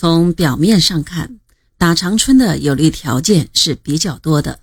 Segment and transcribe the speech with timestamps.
[0.00, 1.40] 从表面上看，
[1.76, 4.60] 打长春的有利条件是比较多的。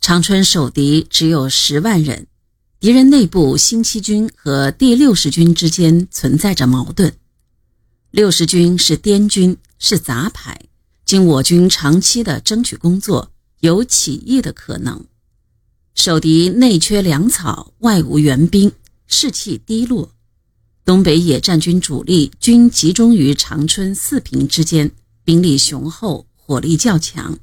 [0.00, 2.28] 长春守敌只有十万人，
[2.78, 7.16] 敌人内部新七军和第六十军之间存在着矛盾。
[8.12, 10.56] 六十军是滇军，是杂牌，
[11.04, 15.04] 经我军长期的争取工作，有起义的可能。
[15.96, 18.70] 守敌内缺粮草，外无援兵，
[19.08, 20.12] 士气低落。
[20.84, 24.90] 东北野战军主力均集中于长春四平之间，
[25.24, 27.38] 兵力雄厚，火力较强，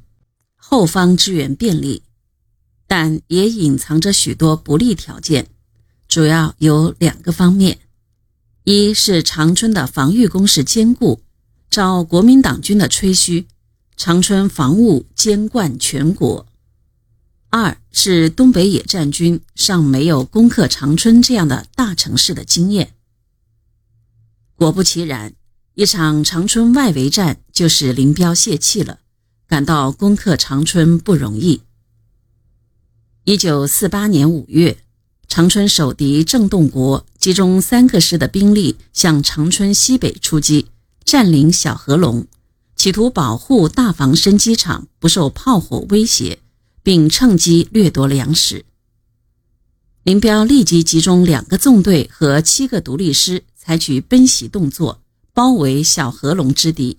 [0.55, 2.03] 后方支援便利，
[2.85, 5.47] 但也隐藏着许多不利条件，
[6.07, 7.79] 主要有两个方面：
[8.63, 11.21] 一是长春的防御工事坚固，
[11.71, 13.47] 照国民党军的吹嘘，
[13.97, 16.45] 长春防务兼贯全国；
[17.49, 22.93] 二是东北野战军尚没有攻克长春这样的大城市的经验。
[24.61, 25.33] 果不其然，
[25.73, 28.99] 一场长春外围战就使林彪泄气了，
[29.47, 31.63] 感到攻克长春不容易。
[33.23, 34.77] 一九四八年五月，
[35.27, 40.67] 长春守敌郑洞国集中三个师的兵力向长春西北出击，
[41.03, 42.27] 占领小河龙，
[42.75, 46.37] 企图保护大房身机场不受炮火威胁，
[46.83, 48.63] 并趁机掠夺粮食。
[50.03, 53.43] 林彪立即集中两个纵队和七个独立师。
[53.63, 55.03] 采取奔袭动作，
[55.35, 56.97] 包围小河龙之敌，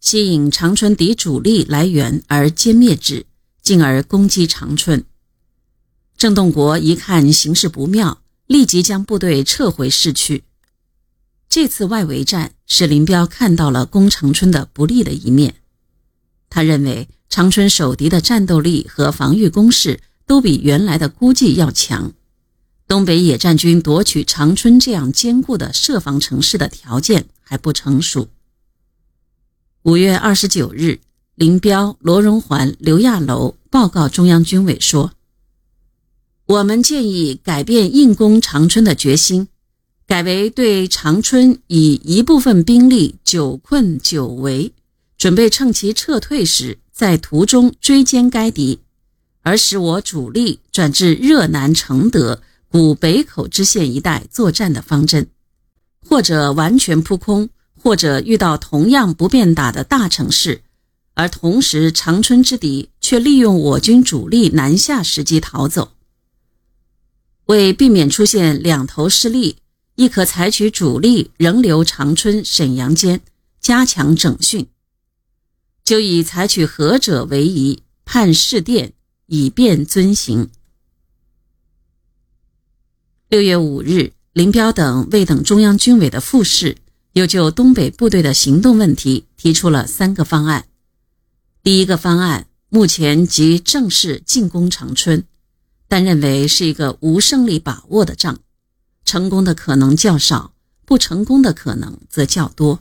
[0.00, 3.26] 吸引长春敌主力来援而歼灭之，
[3.62, 5.04] 进而攻击长春。
[6.16, 10.42] 郑洞国一看形势不妙，立即将部队撤回市区。
[11.48, 15.54] 这次外围战使林彪看到了攻长春的不利的一面。
[16.48, 22.12] 他认为长春守敌的战斗力和防御工事都比原来的估计要强。
[22.90, 28.26] 东北野战军夺取长春这样坚固的设防城市的条件还不成熟。
[29.82, 30.98] 五月二十九日，
[31.36, 35.12] 林彪、罗荣桓、刘亚楼报告中央军委说
[36.46, 39.46] ：“我们建议改变硬攻长春的决心，
[40.08, 44.72] 改为对长春以一部分兵力久困久围，
[45.16, 48.80] 准备趁其撤退时在途中追歼该敌，
[49.42, 55.28] 而使我主力转至热南承德。”古北口支线一带作战的方针，
[56.08, 60.62] 或者完全扑空，或者遇到同样不便打的大城市，
[61.14, 65.90] 而同时长春之敌却利用我军主力南下时机逃走。
[67.46, 69.56] 为避免出现两头失利，
[69.96, 73.20] 亦可采取主力仍留长春、沈阳间，
[73.60, 74.68] 加强整训。
[75.82, 78.92] 就以采取何者为宜，判事电，
[79.26, 80.50] 以便遵行。
[83.30, 86.78] 六月五日，林彪等未等中央军委的复试，
[87.12, 90.66] 又就东北部队的行动问题提出了三个方案。
[91.62, 95.22] 第一个方案目前即正式进攻长春，
[95.86, 98.40] 但认为是一个无胜利把握的仗，
[99.04, 100.52] 成功的可能较少，
[100.84, 102.80] 不成功的可能则较多。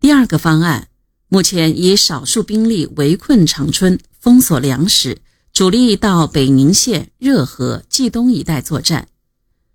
[0.00, 0.88] 第二个方案
[1.28, 5.22] 目前以少数兵力围困长春，封锁粮食。
[5.52, 9.08] 主力到北宁县、热河、冀东一带作战，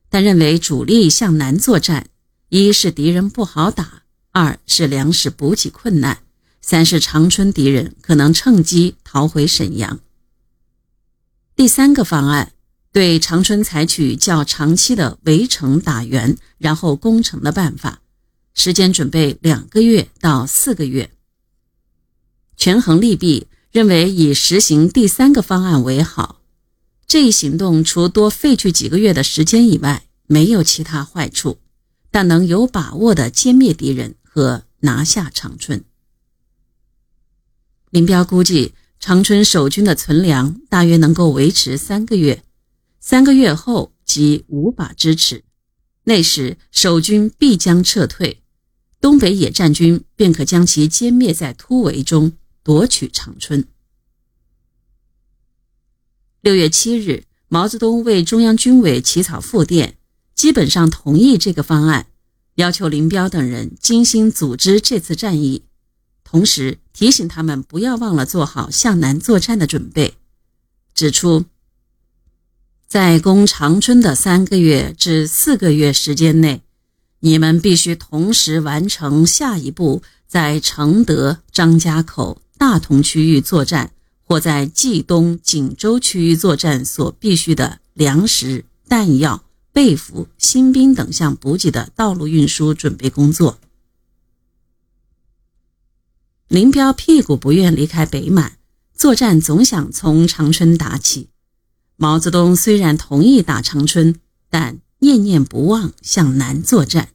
[0.09, 2.07] 但认为主力向南作战，
[2.49, 4.01] 一是敌人不好打，
[4.31, 6.23] 二是粮食补给困难，
[6.61, 9.99] 三是长春敌人可能趁机逃回沈阳。
[11.55, 12.53] 第三个方案
[12.91, 18.01] 对长春采取较长期的围城打援，然后攻城的办法，
[18.55, 21.11] 时间准备两个月到四个月，
[22.55, 23.45] 权衡利弊。
[23.77, 26.41] 认为以实行第三个方案为好，
[27.05, 31.59] 这一行动除多费去几个月的时间以外，没有其他坏处，
[32.09, 35.83] 但能有把握的歼灭敌人和拿下长春。
[37.91, 42.43] 林彪估计长春守军的存粮大约能够维持三个月，
[42.99, 45.43] 三个月后即无法支持，
[46.05, 48.41] 那时守军必将撤退，
[48.99, 52.31] 东北野战军便可将其歼灭在突围中。
[52.67, 53.65] 夺取长春。
[56.41, 59.95] 六月七日，毛泽东为中央军委起草复电，
[60.35, 62.07] 基本上同意这个方案，
[62.55, 65.63] 要求林彪等人精心组织这次战役，
[66.25, 70.15] 同时提醒他们不要忘了做好向南作战的准备，
[70.93, 71.45] 指出，
[72.85, 76.63] 在攻长春的三个月至四个月时间内，
[77.21, 82.41] 你们必须同时完成下一步在承德、张家口。
[82.57, 83.91] 大同区域作战
[84.23, 93.59] 或在冀东、锦州区域作战所必需的粮食、弹药、被服、新兵等项补给的道路运输准备工作。
[96.47, 98.57] 林彪屁股不愿离开北满，
[98.93, 101.29] 作战总想从长春打起。
[101.97, 104.19] 毛泽东虽然同意打长春，
[104.49, 107.09] 但念念不忘向南作战。